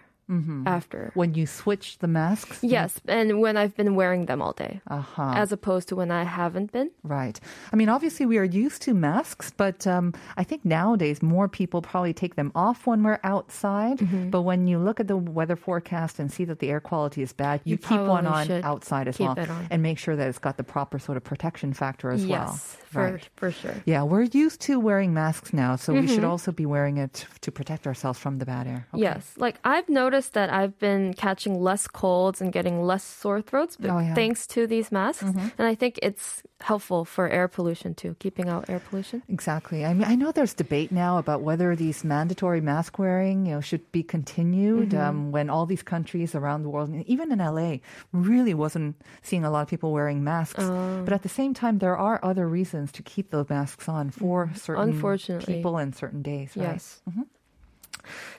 after. 0.66 1.12
When 1.14 1.34
you 1.36 1.46
switch 1.46 2.00
the 2.00 2.08
masks? 2.08 2.60
Yes, 2.64 3.00
and 3.08 3.40
when 3.42 3.58
I've 3.58 3.76
been 3.76 3.96
wearing 3.96 4.26
them 4.26 4.42
all 4.42 4.54
day, 4.54 4.82
Uh-huh. 4.88 5.34
as 5.36 5.52
opposed 5.52 5.88
to 5.90 5.96
when 5.96 6.12
I 6.12 6.24
haven't 6.24 6.72
been. 6.72 6.90
Right. 7.04 7.40
I 7.72 7.76
mean, 7.76 7.90
obviously, 7.90 8.26
we 8.26 8.38
are 8.38 8.44
used 8.44 8.82
to 8.84 8.94
masks, 8.94 9.52
but 9.56 9.86
um, 9.88 10.14
I 10.38 10.44
think 10.44 10.66
nowadays 10.66 11.22
more 11.22 11.48
people 11.48 11.82
probably 11.82 12.14
take 12.14 12.36
them 12.36 12.52
off 12.56 12.88
when 12.88 13.04
we're 13.04 13.20
outside. 13.24 14.00
Mm-hmm. 14.00 14.30
But 14.32 14.42
when 14.42 14.68
you 14.68 14.80
look 14.80 15.00
at 15.00 15.08
the 15.08 15.18
weather 15.18 15.56
forecast 15.56 16.20
and 16.20 16.32
see 16.32 16.46
that 16.46 16.60
the 16.60 16.70
air 16.70 16.80
quality 16.80 17.22
is 17.22 17.32
bad, 17.34 17.62
you, 17.64 17.72
You 17.74 17.78
keep 17.78 18.00
one 18.00 18.26
on 18.26 18.50
outside 18.64 19.08
as 19.08 19.20
well 19.20 19.36
and 19.70 19.84
make 19.84 19.98
sure 20.00 20.16
that 20.16 20.28
it's 20.28 20.40
got 20.40 20.58
the 20.58 20.64
proper 20.64 20.98
sort 21.00 21.18
of 21.18 21.24
protection 21.24 21.74
factor 21.74 22.10
as 22.12 22.26
well. 22.26 22.48
yes, 22.50 22.78
for 22.86 23.04
Right. 23.12 23.30
for 23.36 23.52
sure. 23.52 23.76
Yeah, 23.86 24.04
we're 24.04 24.24
used 24.46 24.62
to 24.62 24.80
wearing 24.80 25.14
masks 25.14 25.54
now, 25.54 25.76
so 25.76 25.94
we 25.94 26.08
should 26.08 26.16
Mm-hmm. 26.20 26.30
also 26.30 26.52
be 26.52 26.66
wearing 26.66 26.98
it 26.98 27.26
to 27.42 27.52
protect 27.52 27.86
ourselves 27.86 28.18
from 28.18 28.40
the 28.40 28.46
bad 28.46 28.66
air. 28.68 28.88
Okay. 28.94 29.04
Yes, 29.04 29.34
like 29.38 29.58
I've 29.64 29.88
noticed 29.90 30.15
that 30.30 30.50
I've 30.50 30.78
been 30.80 31.14
catching 31.14 31.60
less 31.60 31.88
colds 31.88 32.42
and 32.42 32.52
getting 32.52 32.82
less 32.82 33.04
sore 33.04 33.42
throats 33.42 33.78
Oh, 33.82 33.86
yeah. 33.86 33.92
Mm-hmm. 33.92 34.14
thanks 34.16 34.48
to 34.48 34.66
these 34.68 34.92
masks, 34.92 35.24
and 35.24 35.68
I 35.68 35.76
think 35.76 36.00
it's 36.02 36.42
helpful 36.62 37.04
for 37.06 37.28
air 37.30 37.48
pollution 37.48 37.94
too, 37.94 38.16
keeping 38.20 38.48
out 38.50 38.70
air 38.70 38.80
pollution. 38.80 39.22
Exactly. 39.30 39.86
I 39.86 39.94
mean, 39.94 40.08
I 40.08 40.16
know 40.16 40.32
there's 40.32 40.54
debate 40.54 40.92
now 40.92 41.18
about 41.18 41.42
whether 41.42 41.76
these 41.76 42.04
mandatory 42.04 42.62
mask 42.62 42.98
wearing, 42.98 43.46
you 43.46 43.56
know, 43.56 43.62
should 43.62 43.92
be 43.92 44.04
continued 44.04 44.90
Mm-hmm. 44.92 44.98
um, 45.08 45.32
when 45.32 45.50
all 45.50 45.66
these 45.66 45.84
countries 45.84 46.34
around 46.36 46.64
the 46.64 46.70
world, 46.70 46.90
even 47.06 47.32
in 47.32 47.40
LA, 47.40 47.78
really 48.12 48.54
wasn't 48.54 48.96
seeing 49.22 49.44
a 49.44 49.52
lot 49.52 49.62
of 49.62 49.68
people 49.68 49.92
wearing 49.92 50.24
masks. 50.24 50.64
Oh. 50.64 51.04
But 51.04 51.14
at 51.14 51.24
the 51.24 51.30
same 51.30 51.54
time, 51.54 51.80
there 51.80 51.98
are 51.98 52.20
other 52.24 52.48
reasons 52.48 52.92
to 52.94 53.04
keep 53.04 53.32
those 53.32 53.50
masks 53.50 53.88
on 53.90 54.10
for 54.10 54.50
certain 54.56 54.84
Mm-hmm. 54.86 54.96
Unfortunately. 54.96 55.54
people 55.56 55.78
and 55.78 55.96
certain 55.96 56.22
days. 56.22 56.56
Right? 56.56 56.80
Yes. 56.80 57.02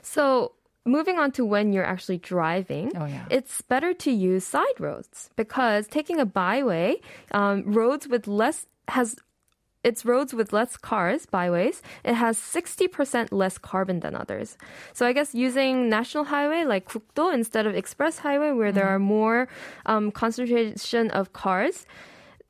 So 0.01 0.53
moving 0.87 1.19
on 1.19 1.31
to 1.37 1.45
when 1.45 1.73
you're 1.73 1.85
actually 1.85 2.17
driving, 2.17 2.91
Oh, 2.95 3.05
yeah. 3.05 3.25
it's 3.29 3.61
better 3.61 3.93
to 3.93 4.11
use 4.11 4.45
side 4.47 4.79
roads 4.79 5.29
because 5.35 5.85
taking 5.87 6.19
a 6.19 6.25
byway, 6.25 6.97
um, 7.31 7.63
roads 7.67 8.07
with 8.07 8.25
less 8.27 8.65
has 8.87 9.15
it's 9.83 10.03
roads 10.03 10.33
with 10.33 10.51
less 10.51 10.75
cars, 10.75 11.25
byways. 11.27 11.81
It 12.03 12.15
has 12.15 12.35
60% 12.37 13.31
less 13.31 13.57
carbon 13.57 14.01
than 14.01 14.15
others. 14.15 14.57
So 14.91 15.05
I 15.05 15.13
guess 15.13 15.31
using 15.33 15.87
national 15.87 16.25
highway 16.25 16.65
like 16.65 16.89
국도 16.89 17.31
instead 17.33 17.63
of 17.67 17.75
express 17.75 18.17
highway 18.19 18.51
where 18.51 18.73
there 18.73 18.87
are 18.89 18.99
more 18.99 19.47
um, 19.85 20.11
concentration 20.11 21.09
of 21.11 21.31
cars 21.31 21.85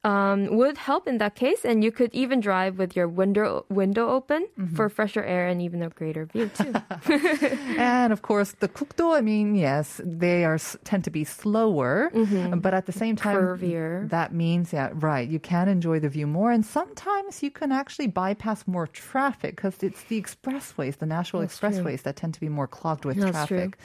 um, 0.04 0.56
would 0.56 0.78
help 0.78 1.08
in 1.08 1.18
that 1.18 1.36
case. 1.36 1.66
And 1.66 1.84
you 1.84 1.92
could 1.92 2.14
even 2.14 2.40
drive 2.40 2.78
with 2.78 2.96
your 2.96 3.08
window 3.08 3.66
window 3.70 4.10
open 4.10 4.48
for 4.76 4.90
fresher 4.90 5.24
air 5.24 5.48
and 5.48 5.62
even 5.62 5.82
a 5.84 5.90
greater 5.90 6.26
view 6.26 6.50
too. 6.50 6.74
And 7.78 8.14
of 8.14 8.22
course, 8.22 8.54
the 8.60 8.68
kukdo, 8.68 9.14
I 9.14 9.22
mean, 9.22 9.56
yes, 9.56 10.02
they 10.04 10.46
are 10.46 10.58
tend 10.84 11.04
to 11.06 11.12
be 11.12 11.24
slower, 11.24 12.12
but 12.56 12.74
at 12.74 12.86
the 12.86 12.92
same 12.92 13.16
time, 13.16 13.36
Curvier. 13.36 14.10
that 14.10 14.34
means, 14.34 14.74
yeah, 14.74 14.90
right, 14.94 15.28
you 15.28 15.40
can 15.40 15.68
enjoy 15.68 16.00
the 16.00 16.10
view 16.10 16.28
more. 16.28 16.52
And 16.52 16.66
sometimes 16.66 17.44
you 17.44 17.52
can 17.52 17.72
actually 17.72 18.08
bypass 18.08 18.66
more 18.68 18.88
traffic 18.88 19.56
because 19.56 19.82
it's 19.84 20.04
the 20.04 20.22
expressways, 20.22 20.98
the 20.98 21.06
national 21.06 21.42
That's 21.42 21.58
true. 21.60 21.70
expressways 21.70 22.04
that 22.04 22.16
tend 22.16 22.34
to 22.36 22.40
be 22.40 22.50
more 22.50 22.68
clogged 22.68 23.06
with 23.06 23.18
That's 23.18 23.32
traffic. 23.32 23.78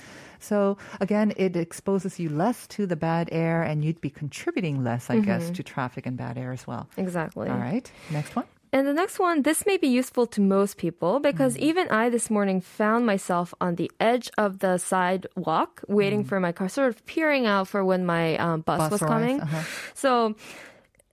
So 0.43 0.77
again, 1.01 1.33
it 1.37 1.57
exposes 1.57 2.19
you 2.19 2.29
less 2.29 2.67
to 2.69 2.87
the 2.87 2.97
bad 2.97 3.29
air 3.33 3.63
and 3.63 3.85
you'd 3.85 4.01
be 4.01 4.11
contributing 4.11 4.83
less, 4.85 5.09
I 5.11 5.21
guess, 5.21 5.51
to 5.51 5.63
traffic 5.63 6.05
and 6.07 6.17
bad 6.17 6.37
air 6.37 6.53
as 6.53 6.67
well. 6.67 6.89
exactly. 6.97 7.49
All 7.49 7.57
right, 7.59 7.91
next 8.11 8.35
one. 8.37 8.45
And 8.75 8.87
the 8.87 8.95
next 8.95 9.19
one, 9.19 9.43
this 9.43 9.67
may 9.67 9.77
be 9.77 9.87
useful 9.89 10.27
to 10.29 10.41
most 10.41 10.79
people 10.79 11.21
because 11.21 11.57
Mm. 11.57 11.61
even 11.69 11.85
I 11.91 12.09
this 12.09 12.31
morning 12.31 12.61
found 12.63 13.05
myself 13.05 13.53
on 13.61 13.75
the 13.77 13.91
edge 14.01 14.31
of 14.39 14.61
the 14.61 14.79
sidewalk 14.79 15.83
waiting 15.89 16.25
for 16.25 16.41
my 16.41 16.53
car, 16.53 16.69
sort 16.71 16.89
of 16.89 17.05
peering 17.05 17.45
out 17.47 17.69
for 17.69 17.85
when 17.85 18.07
my 18.07 18.37
um, 18.39 18.63
bus, 18.63 18.81
Mm. 18.81 18.83
Bus 18.83 18.91
was 18.93 19.03
arrives, 19.03 19.13
coming. 19.13 19.41
uh-huh. 19.43 19.63
So 19.95 20.35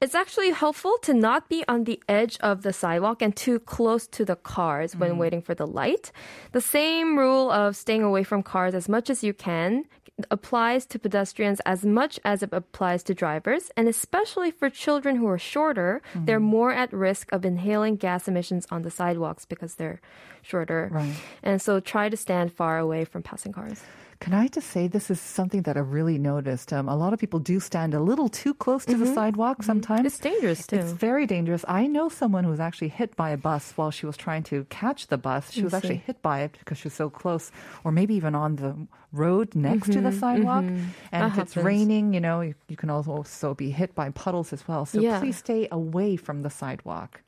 it's 0.02 0.16
actually 0.16 0.52
helpful 0.52 0.98
to 1.02 1.14
not 1.14 1.50
be 1.50 1.64
on 1.68 1.84
the 1.84 2.02
edge 2.08 2.38
of 2.40 2.62
the 2.62 2.72
sidewalk 2.74 3.22
and 3.22 3.36
too 3.36 3.60
close 3.60 4.08
to 4.08 4.24
the 4.24 4.36
cars 4.38 4.96
when 4.96 5.12
Mm. 5.12 5.18
waiting 5.18 5.42
for 5.42 5.54
the 5.54 5.68
light. 5.68 6.12
The 6.54 6.62
same 6.62 7.18
rule 7.20 7.52
of 7.52 7.76
staying 7.76 8.04
away 8.04 8.24
from 8.24 8.42
cars 8.44 8.74
as 8.74 8.88
much 8.88 9.10
as 9.10 9.24
you 9.24 9.34
can 9.34 9.86
applies 10.32 10.86
to 10.86 11.00
pedestrians 11.00 11.62
as 11.66 11.86
much 11.86 12.20
as 12.26 12.44
it 12.44 12.50
applies 12.52 13.04
to 13.04 13.14
drivers, 13.14 13.72
and 13.78 13.88
especially 13.88 14.52
for 14.52 14.70
children 14.70 15.16
who 15.16 15.28
are 15.28 15.38
shorter, 15.38 16.02
they're 16.14 16.40
Mm-hmm. 16.40 16.46
more 16.60 16.72
at 16.74 16.92
risk 16.92 17.32
of 17.32 17.46
inhaling 17.46 17.96
gas 17.96 18.28
emissions 18.28 18.68
on 18.70 18.82
the 18.84 18.92
sidewalks 18.92 19.46
because 19.46 19.76
they're 19.76 20.02
shorter. 20.42 20.90
Right. 20.92 21.16
And 21.44 21.62
so 21.62 21.80
try 21.80 22.10
to 22.10 22.18
stand 22.18 22.52
far 22.54 22.78
away 22.80 23.06
from 23.06 23.22
passing 23.24 23.54
cars. 23.54 23.82
Can 24.20 24.34
I 24.34 24.50
just 24.50 24.70
say 24.72 24.88
this 24.88 25.10
is 25.10 25.20
something 25.20 25.62
that 25.62 25.78
I 25.78 25.80
really 25.80 26.18
noticed? 26.18 26.74
Um, 26.74 26.90
a 26.90 26.96
lot 26.96 27.14
of 27.14 27.20
people 27.20 27.40
do 27.40 27.60
stand 27.62 27.94
a 27.94 28.02
little 28.02 28.28
too 28.28 28.54
close 28.54 28.84
to 28.86 28.98
the 28.98 29.06
mm-hmm. 29.06 29.14
sidewalk 29.14 29.60
mm-hmm. 29.60 29.66
sometimes. 29.66 30.06
It's 30.06 30.20
dangerous 30.20 30.68
too. 30.68 30.76
It's 30.76 30.92
very 30.92 31.26
dangerous. 31.26 31.64
I 31.68 31.88
know 31.88 32.10
someone 32.10 32.44
who 32.44 32.50
was 32.50 32.60
actually 32.60 32.90
hit 32.90 33.16
by 33.16 33.30
a 33.30 33.38
bus 33.38 33.72
while 33.78 33.92
she 33.92 34.06
was 34.06 34.18
trying 34.18 34.44
to 34.44 34.66
catch 34.66 35.08
the 35.08 35.18
bus. 35.18 35.52
She 35.52 35.64
was 35.64 35.74
actually 35.74 36.04
hit 36.06 36.22
by 36.22 36.42
it 36.42 36.52
because 36.60 36.78
she 36.78 36.88
was 36.88 36.94
so 36.94 37.10
close, 37.10 37.50
or 37.86 37.94
maybe 37.94 38.14
even 38.16 38.36
on 38.36 38.58
the 38.58 38.76
road 39.14 39.56
next 39.56 39.88
to 39.88 40.02
the 40.02 40.10
mm-hmm. 40.10 40.20
sidewalk. 40.20 40.66
And 40.66 41.24
That 41.24 41.32
if 41.32 41.38
it's 41.40 41.56
raining, 41.56 42.14
you 42.14 42.20
know, 42.20 42.42
you, 42.42 42.56
you 42.68 42.76
can 42.76 42.90
also 42.90 43.54
be 43.54 43.72
hit 43.72 43.96
by 43.96 44.10
puddles 44.10 44.52
as 44.52 44.68
well. 44.68 44.86
So 44.86 45.00
Yeah. 45.00 45.20
please 45.22 45.38
stay 45.38 45.70
away 45.72 46.18
from 46.18 46.44
the 46.44 46.50
sidewalk. 46.50 47.22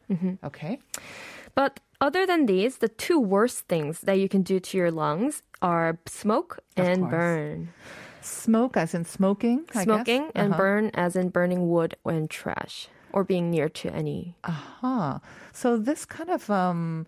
Okay. 0.43 0.79
But 1.55 1.79
other 2.01 2.25
than 2.25 2.48
these, 2.48 2.77
the 2.79 2.89
two 2.89 3.20
worst 3.20 3.67
things 3.67 4.01
that 4.01 4.17
you 4.20 4.27
can 4.27 4.41
do 4.41 4.60
to 4.60 4.77
your 4.77 4.91
lungs 4.91 5.43
are 5.62 6.00
smoke 6.08 6.60
and 6.75 7.01
course. 7.01 7.12
burn. 7.12 7.70
Smoke, 8.22 8.75
as 8.77 8.93
in 8.93 9.05
smoking. 9.05 9.65
I 9.72 9.74
guess. 9.74 9.84
Smoking 9.86 10.31
and 10.36 10.53
Uh-huh. 10.53 10.58
burn 10.58 10.91
as 10.93 11.15
in 11.15 11.29
burning 11.29 11.70
wood 11.70 11.96
and 12.05 12.29
trash 12.29 12.89
or 13.13 13.24
being 13.24 13.50
near 13.50 13.67
to 13.70 13.89
any. 13.93 14.36
Huh. 14.46 15.20
So 15.53 15.77
this 15.77 16.05
kind 16.05 16.29
of 16.29 16.50
um, 16.50 17.05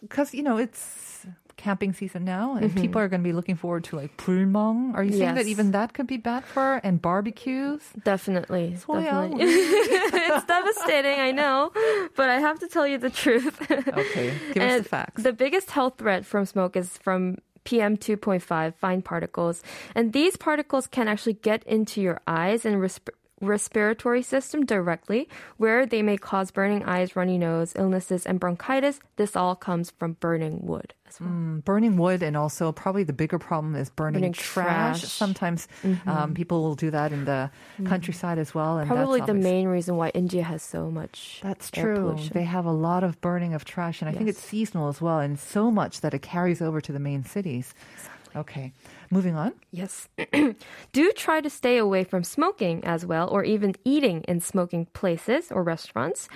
because 0.00 0.32
you 0.34 0.42
know 0.42 0.56
it's 0.58 1.26
camping 1.60 1.92
season 1.92 2.24
now, 2.24 2.56
and 2.56 2.70
mm-hmm. 2.70 2.80
people 2.80 3.00
are 3.00 3.08
going 3.08 3.20
to 3.20 3.28
be 3.28 3.32
looking 3.32 3.56
forward 3.56 3.84
to 3.84 3.96
like 3.96 4.16
pulmong. 4.16 4.94
Are 4.94 5.04
you 5.04 5.10
yes. 5.10 5.18
saying 5.18 5.34
that 5.34 5.46
even 5.46 5.72
that 5.72 5.92
could 5.92 6.06
be 6.06 6.16
bad 6.16 6.44
for 6.44 6.80
and 6.82 7.00
barbecues? 7.00 7.82
Definitely. 8.02 8.70
definitely. 8.70 9.44
it's 9.44 10.46
devastating, 10.46 11.20
I 11.20 11.32
know, 11.32 11.70
but 12.16 12.30
I 12.30 12.40
have 12.40 12.58
to 12.60 12.68
tell 12.68 12.86
you 12.86 12.98
the 12.98 13.10
truth. 13.10 13.60
okay, 13.70 14.32
give 14.52 14.62
us 14.62 14.82
the 14.82 14.88
facts. 14.88 15.22
The 15.22 15.32
biggest 15.32 15.70
health 15.70 15.98
threat 15.98 16.24
from 16.24 16.46
smoke 16.46 16.76
is 16.76 16.96
from 16.96 17.36
PM 17.64 17.96
2.5 17.96 18.74
fine 18.74 19.02
particles. 19.02 19.62
And 19.94 20.12
these 20.12 20.36
particles 20.36 20.86
can 20.86 21.08
actually 21.08 21.34
get 21.34 21.62
into 21.64 22.00
your 22.00 22.20
eyes 22.26 22.64
and 22.64 22.80
respiratory 23.40 24.22
system 24.22 24.64
directly, 24.66 25.28
where 25.56 25.86
they 25.86 26.02
may 26.02 26.16
cause 26.16 26.50
burning 26.50 26.84
eyes, 26.84 27.16
runny 27.16 27.38
nose, 27.38 27.72
illnesses, 27.76 28.26
and 28.26 28.38
bronchitis. 28.38 29.00
This 29.16 29.34
all 29.36 29.54
comes 29.56 29.90
from 29.90 30.14
burning 30.20 30.60
wood 30.62 30.94
as 31.08 31.20
well. 31.20 31.30
Mm, 31.30 31.64
burning 31.64 31.96
wood, 31.96 32.22
and 32.22 32.36
also 32.36 32.72
probably 32.72 33.02
the 33.04 33.12
bigger 33.12 33.38
problem 33.38 33.74
is 33.74 33.90
burning, 33.90 34.20
Burning 34.20 34.32
trash. 34.32 35.00
trash. 35.00 35.00
Mm-hmm. 35.00 35.06
Sometimes 35.06 35.68
um, 36.06 36.34
people 36.34 36.62
will 36.62 36.74
do 36.74 36.90
that 36.90 37.12
in 37.12 37.24
the 37.24 37.50
countryside 37.84 38.38
as 38.38 38.54
well, 38.54 38.78
and 38.78 38.88
Probably 38.88 39.20
the 39.20 39.34
main 39.34 39.68
reason 39.68 39.96
why 39.96 40.10
India 40.10 40.42
has 40.42 40.62
so 40.62 40.90
much 40.90 41.40
That's 41.42 41.70
true. 41.70 41.96
pollution. 41.96 42.32
They 42.34 42.44
have 42.44 42.66
a 42.66 42.72
lot 42.72 43.04
of 43.04 43.20
burning 43.20 43.54
of 43.54 43.64
trash, 43.64 44.02
and 44.02 44.08
I 44.08 44.12
think 44.12 44.28
it's 44.28 44.40
seasonal 44.40 44.88
as 44.88 45.00
well, 45.00 45.18
and 45.20 45.38
so 45.38 45.70
much 45.70 46.02
that 46.02 46.14
it 46.14 46.22
carries 46.22 46.60
over 46.60 46.80
to 46.80 46.92
the 46.92 47.00
main 47.00 47.24
cities. 47.24 47.74
Okay, 48.36 48.72
moving 49.10 49.36
on. 49.36 49.52
Yes. 49.72 50.08
Do 50.92 51.12
try 51.12 51.40
to 51.40 51.50
stay 51.50 51.78
away 51.78 52.04
from 52.04 52.24
smoking 52.24 52.84
as 52.84 53.04
well, 53.06 53.28
or 53.28 53.44
even 53.44 53.74
eating 53.84 54.22
in 54.28 54.40
smoking 54.40 54.86
places 54.92 55.50
or 55.52 55.62
restaurants. 55.62 56.28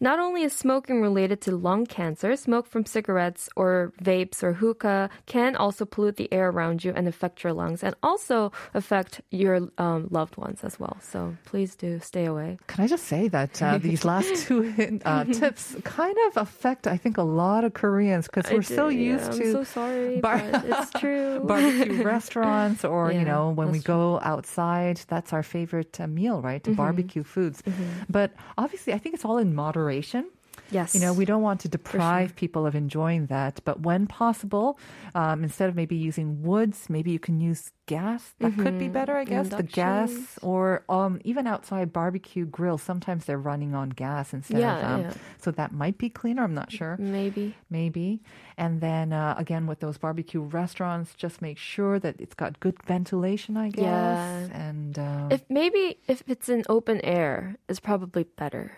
Not 0.00 0.18
only 0.18 0.42
is 0.42 0.52
smoking 0.52 1.00
related 1.00 1.40
to 1.42 1.52
lung 1.56 1.86
cancer, 1.86 2.34
smoke 2.34 2.66
from 2.66 2.84
cigarettes 2.86 3.48
or 3.54 3.92
vapes 4.02 4.42
or 4.42 4.52
hookah 4.54 5.10
can 5.26 5.54
also 5.54 5.84
pollute 5.84 6.16
the 6.16 6.32
air 6.32 6.48
around 6.48 6.82
you 6.82 6.92
and 6.96 7.06
affect 7.06 7.44
your 7.44 7.52
lungs 7.52 7.84
and 7.84 7.94
also 8.02 8.50
affect 8.74 9.20
your 9.30 9.68
um, 9.78 10.08
loved 10.10 10.36
ones 10.36 10.64
as 10.64 10.80
well. 10.80 10.96
So 11.00 11.36
please 11.44 11.76
do 11.76 12.00
stay 12.00 12.24
away. 12.24 12.58
Can 12.66 12.82
I 12.84 12.88
just 12.88 13.04
say 13.04 13.28
that 13.28 13.62
uh, 13.62 13.78
these 13.88 14.04
last 14.04 14.34
two 14.44 15.00
uh, 15.04 15.22
tips 15.32 15.76
kind 15.84 16.16
of 16.28 16.36
affect, 16.36 16.88
I 16.88 16.96
think, 16.96 17.16
a 17.16 17.22
lot 17.22 17.62
of 17.62 17.72
Koreans 17.74 18.26
because 18.26 18.50
we're 18.50 18.62
so 18.62 18.90
do, 18.90 18.96
yeah, 18.96 19.12
used 19.12 19.32
I'm 19.34 19.38
to 19.38 19.52
so 19.52 19.62
sorry, 19.64 20.18
bar- 20.20 20.42
but 20.50 20.64
it's 20.66 20.90
true. 21.00 21.40
barbecue 21.44 22.02
restaurants 22.12 22.84
or, 22.84 23.12
you 23.12 23.24
know, 23.24 23.50
when 23.50 23.70
we 23.70 23.80
go 23.80 24.20
outside, 24.22 24.96
that's 25.08 25.32
our 25.32 25.42
favorite 25.42 25.94
uh, 26.00 26.06
meal, 26.06 26.40
right? 26.42 26.62
Mm-hmm. 26.62 26.74
Barbecue 26.82 27.24
foods. 27.24 27.62
But 28.08 28.30
obviously, 28.56 28.92
I 28.92 28.98
think 28.98 29.14
it's 29.16 29.24
all 29.24 29.38
in 29.38 29.54
moderation. 29.54 30.24
Yes. 30.72 30.94
You 30.94 31.00
know, 31.00 31.12
we 31.12 31.24
don't 31.24 31.42
want 31.42 31.60
to 31.60 31.68
deprive 31.68 32.34
people 32.34 32.66
of 32.66 32.74
enjoying 32.74 33.26
that, 33.26 33.60
but 33.64 33.80
when 33.80 34.06
possible, 34.06 34.78
um, 35.14 35.44
instead 35.44 35.68
of 35.68 35.76
maybe 35.76 35.96
using 35.96 36.42
woods, 36.42 36.88
maybe 36.88 37.10
you 37.10 37.18
can 37.18 37.40
use 37.40 37.70
gas. 37.86 38.34
That 38.38 38.56
could 38.56 38.78
be 38.78 38.88
better, 38.88 39.16
I 39.16 39.24
guess. 39.24 39.48
The 39.48 39.62
gas 39.62 40.10
or 40.42 40.84
um, 40.88 41.20
even 41.24 41.46
outside 41.46 41.92
barbecue 41.92 42.46
grills, 42.46 42.82
sometimes 42.82 43.26
they're 43.26 43.38
running 43.38 43.74
on 43.74 43.90
gas 43.90 44.32
instead 44.32 44.60
Yeah, 44.60 44.78
of. 44.78 44.84
Um, 44.84 45.00
yeah. 45.02 45.12
So 45.38 45.50
that 45.52 45.72
might 45.72 45.98
be 45.98 46.08
cleaner. 46.08 46.42
I'm 46.44 46.54
not 46.54 46.72
sure. 46.72 46.96
Maybe. 46.98 47.54
Maybe. 47.68 48.22
And 48.56 48.80
then 48.80 49.12
uh, 49.12 49.34
again, 49.36 49.66
with 49.66 49.80
those 49.80 49.98
barbecue 49.98 50.40
restaurants, 50.40 51.14
just 51.14 51.42
make 51.42 51.58
sure 51.58 51.98
that 51.98 52.20
it's 52.20 52.34
got 52.34 52.60
good 52.60 52.82
ventilation, 52.84 53.56
I 53.56 53.68
guess. 53.68 53.82
Yeah. 53.82 54.48
And 54.52 54.98
uh, 54.98 55.28
If 55.30 55.42
maybe 55.48 55.98
if 56.08 56.22
it's 56.26 56.48
in 56.48 56.64
open 56.68 57.00
air, 57.04 57.56
it's 57.68 57.80
probably 57.80 58.24
better. 58.24 58.72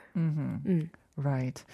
Right. 1.16 1.64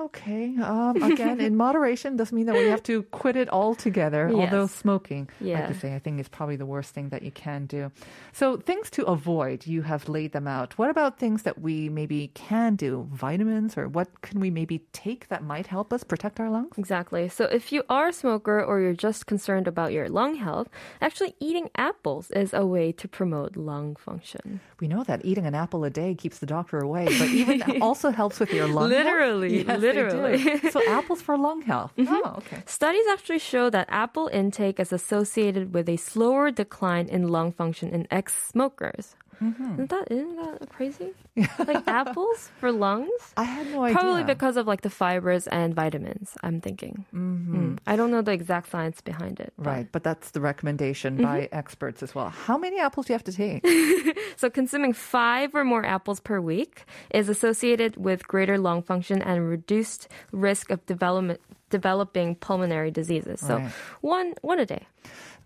Okay. 0.00 0.54
Um, 0.62 1.02
again, 1.02 1.40
in 1.40 1.56
moderation 1.66 2.16
doesn't 2.16 2.34
mean 2.36 2.46
that 2.46 2.56
we 2.56 2.68
have 2.68 2.82
to 2.84 3.02
quit 3.04 3.36
it 3.36 3.48
altogether. 3.50 4.30
Although 4.30 4.62
Yes. 4.62 4.72
smoking, 4.72 5.28
like 5.40 5.48
Yeah. 5.48 5.68
I 5.68 5.72
say, 5.72 5.94
I 5.94 5.98
think 5.98 6.20
is 6.20 6.28
probably 6.28 6.56
the 6.56 6.66
worst 6.66 6.94
thing 6.94 7.08
that 7.08 7.22
you 7.22 7.32
can 7.32 7.66
do. 7.66 7.90
So 8.32 8.56
things 8.58 8.90
to 8.90 9.04
avoid, 9.06 9.66
you 9.66 9.82
have 9.82 10.08
laid 10.08 10.32
them 10.32 10.46
out. 10.46 10.78
What 10.78 10.88
about 10.90 11.18
things 11.18 11.42
that 11.42 11.60
we 11.60 11.88
maybe 11.88 12.28
can 12.34 12.76
do? 12.76 13.08
Vitamins, 13.12 13.76
or 13.76 13.88
what 13.88 14.08
can 14.22 14.38
we 14.40 14.50
maybe 14.50 14.78
take 14.92 15.28
that 15.28 15.42
might 15.42 15.66
help 15.66 15.92
us 15.92 16.04
protect 16.04 16.38
our 16.38 16.48
lungs? 16.50 16.78
Exactly. 16.78 17.28
So 17.28 17.44
if 17.46 17.72
you 17.72 17.82
are 17.88 18.08
a 18.08 18.12
smoker 18.12 18.62
or 18.62 18.80
you're 18.80 18.92
just 19.08 19.26
concerned 19.26 19.66
about 19.66 19.92
your 19.92 20.08
lung 20.08 20.36
health, 20.36 20.68
actually 21.00 21.34
eating 21.40 21.70
apples 21.76 22.30
is 22.30 22.54
a 22.54 22.64
way 22.64 22.92
to 22.92 23.08
promote 23.08 23.56
lung 23.56 23.96
function. 23.96 24.60
We 24.80 24.86
know 24.86 25.02
that 25.04 25.24
eating 25.24 25.46
an 25.46 25.54
apple 25.56 25.82
a 25.84 25.90
day 25.90 26.14
keeps 26.14 26.38
the 26.38 26.46
doctor 26.46 26.78
away, 26.78 27.06
but 27.18 27.28
even 27.28 27.82
also 27.82 28.10
helps 28.10 28.38
with 28.38 28.52
your 28.52 28.66
lung 28.68 28.90
health. 28.90 29.04
Literally, 29.04 29.64
Yes, 29.66 29.80
do. 29.80 29.87
Literally. 29.94 30.70
so 30.70 30.80
apples 30.88 31.22
for 31.22 31.36
lung 31.36 31.62
health. 31.62 31.92
Mm-hmm. 31.96 32.14
Oh, 32.14 32.34
okay. 32.38 32.62
Studies 32.66 33.04
actually 33.10 33.38
show 33.38 33.70
that 33.70 33.86
apple 33.90 34.28
intake 34.32 34.78
is 34.80 34.92
associated 34.92 35.74
with 35.74 35.88
a 35.88 35.96
slower 35.96 36.50
decline 36.50 37.06
in 37.08 37.28
lung 37.28 37.52
function 37.52 37.90
in 37.90 38.06
ex-smokers. 38.10 39.16
Mm-hmm. 39.42 39.72
Isn't 39.74 39.90
that 39.90 40.10
isn't 40.10 40.36
that 40.36 40.68
crazy? 40.70 41.10
like 41.66 41.86
apples 41.86 42.50
for 42.58 42.72
lungs? 42.72 43.10
I 43.36 43.44
had 43.44 43.66
no 43.70 43.84
idea. 43.84 43.96
Probably 43.98 44.24
because 44.24 44.56
of 44.56 44.66
like 44.66 44.80
the 44.82 44.90
fibers 44.90 45.46
and 45.46 45.74
vitamins. 45.74 46.36
I'm 46.42 46.60
thinking. 46.60 47.04
Mm. 47.14 47.78
I 47.86 47.94
don't 47.96 48.10
know 48.10 48.22
the 48.22 48.32
exact 48.32 48.70
science 48.70 49.00
behind 49.00 49.38
it. 49.40 49.52
but- 49.56 49.66
Right, 49.66 49.88
but 49.92 50.02
that's 50.02 50.30
the 50.32 50.40
recommendation 50.40 51.14
Mm-hmm. 51.14 51.22
by 51.24 51.48
experts 51.52 52.02
as 52.02 52.14
well. 52.14 52.30
How 52.30 52.58
many 52.58 52.78
apples 52.80 53.06
do 53.06 53.12
you 53.12 53.14
have 53.14 53.24
to 53.24 53.32
take? 53.32 53.64
So 54.36 54.48
consuming 54.50 54.92
five 54.92 55.54
or 55.54 55.64
more 55.64 55.84
apples 55.84 56.20
per 56.20 56.40
week 56.40 56.84
is 57.10 57.28
associated 57.28 57.96
with 57.96 58.26
greater 58.28 58.56
lung 58.58 58.82
function 58.82 59.20
and 59.22 59.48
reduced 59.48 60.08
risk 60.32 60.70
of 60.70 60.84
development 60.86 61.40
developing 61.70 62.34
pulmonary 62.36 62.90
diseases. 62.90 63.40
So 63.40 63.56
Right. 63.56 63.70
one 64.00 64.34
one 64.42 64.58
a 64.60 64.66
day. 64.66 64.86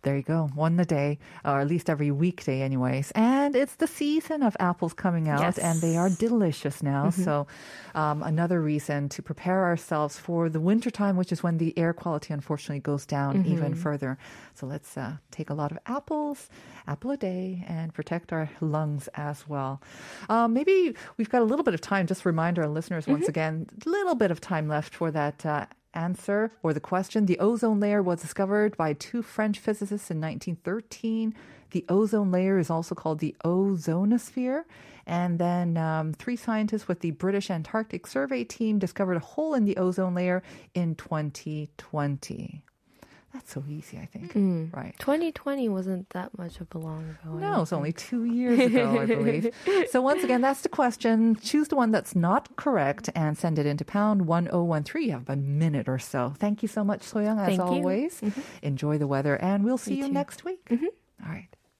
There 0.04 0.16
you 0.16 0.24
go, 0.24 0.50
one 0.56 0.80
a 0.80 0.84
day, 0.84 1.20
or 1.44 1.60
at 1.60 1.68
least 1.68 1.88
every 1.88 2.10
weekday, 2.10 2.60
anyways. 2.62 3.12
And 3.14 3.54
it's 3.54 3.76
the 3.76 3.86
season 3.86 4.42
of 4.42 4.56
apples 4.58 4.94
coming 4.94 5.28
out, 5.28 5.38
Yes. 5.40 5.58
Mm-hmm. 5.58 5.66
and 5.68 5.80
they 5.80 5.96
are 5.96 6.10
delicious 6.10 6.82
now. 6.82 7.10
So, 7.10 7.46
um, 7.94 8.24
another 8.24 8.60
reason 8.60 9.08
to 9.10 9.22
prepare 9.22 9.62
ourselves 9.62 10.18
for 10.18 10.48
the 10.48 10.58
wintertime, 10.58 11.14
which 11.16 11.30
is 11.30 11.44
when 11.44 11.58
the 11.58 11.72
air 11.78 11.92
quality 11.92 12.34
unfortunately 12.34 12.80
goes 12.80 13.06
down 13.06 13.36
Mm-hmm. 13.44 13.52
even 13.52 13.74
further. 13.76 14.18
So, 14.54 14.66
let's 14.66 14.96
uh, 14.98 15.18
take 15.30 15.50
a 15.50 15.54
lot 15.54 15.70
of 15.70 15.78
apples, 15.86 16.48
apple 16.88 17.12
a 17.12 17.16
day, 17.16 17.64
and 17.68 17.94
protect 17.94 18.32
our 18.32 18.50
lungs 18.60 19.08
as 19.14 19.46
well. 19.48 19.80
Um, 20.28 20.52
maybe 20.52 20.96
we've 21.16 21.30
got 21.30 21.42
a 21.42 21.44
little 21.50 21.62
bit 21.62 21.74
of 21.74 21.80
time, 21.80 22.08
just 22.08 22.26
remind 22.26 22.58
our 22.58 22.66
listeners 22.66 23.06
once 23.06 23.28
again, 23.28 23.68
a 23.86 23.88
little 23.88 24.16
bit 24.16 24.32
of 24.32 24.40
time 24.40 24.66
left 24.66 24.92
for 24.96 25.12
that. 25.12 25.46
Uh, 25.46 25.66
answer 25.94 26.52
or 26.62 26.72
the 26.72 26.80
question. 26.80 27.26
The 27.26 27.38
ozone 27.38 27.80
layer 27.80 28.02
was 28.02 28.20
discovered 28.20 28.76
by 28.76 28.92
two 28.94 29.22
French 29.22 29.58
physicists 29.58 30.10
in 30.10 30.20
1913. 30.20 31.34
The 31.70 31.84
ozone 31.88 32.30
layer 32.30 32.58
is 32.58 32.70
also 32.70 32.94
called 32.94 33.18
the 33.18 33.34
ozonosphere. 33.44 34.64
And 35.06 35.38
then 35.38 35.76
um, 35.76 36.12
three 36.12 36.36
scientists 36.36 36.86
with 36.86 37.00
the 37.00 37.10
British 37.10 37.50
Antarctic 37.50 38.06
Survey 38.06 38.44
team 38.44 38.78
discovered 38.78 39.16
a 39.16 39.20
hole 39.20 39.54
in 39.54 39.64
the 39.64 39.76
ozone 39.76 40.14
layer 40.14 40.42
in 40.74 40.94
2020. 40.94 42.62
That's 43.32 43.50
so 43.52 43.64
easy, 43.66 43.96
I 43.98 44.04
think. 44.06 44.32
Hmm. 44.32 44.66
Right. 44.74 44.94
2020 44.98 45.68
wasn't 45.70 46.10
that 46.10 46.36
much 46.36 46.60
of 46.60 46.68
a 46.74 46.78
long 46.78 47.08
ago. 47.22 47.32
No, 47.38 47.62
it's 47.62 47.72
only 47.72 47.92
two 47.92 48.24
years 48.24 48.58
ago, 48.58 48.98
I 49.00 49.06
believe. 49.06 49.54
So 49.90 50.02
once 50.02 50.22
again, 50.22 50.42
that's 50.42 50.60
the 50.60 50.68
question. 50.68 51.36
Choose 51.36 51.68
the 51.68 51.76
one 51.76 51.90
that's 51.92 52.14
not 52.14 52.54
correct 52.56 53.08
and 53.14 53.36
send 53.38 53.58
it 53.58 53.64
into 53.64 53.84
pound 53.86 54.26
1013. 54.26 55.02
You 55.02 55.12
have 55.12 55.28
a 55.30 55.36
minute 55.36 55.88
or 55.88 55.98
so. 55.98 56.34
Thank 56.38 56.62
you 56.62 56.68
so 56.68 56.84
much, 56.84 57.00
Soyoung, 57.00 57.40
as 57.40 57.46
Thank 57.46 57.58
you. 57.60 57.64
always. 57.66 58.20
Mm-hmm. 58.20 58.40
Enjoy 58.62 58.98
the 58.98 59.06
weather, 59.06 59.36
and 59.36 59.64
we'll 59.64 59.78
see 59.78 59.94
you 59.94 60.08
too. 60.08 60.12
next 60.12 60.44
week. 60.44 60.64
Mm-hmm. 60.68 60.86
All 61.24 61.30
right. 61.32 61.48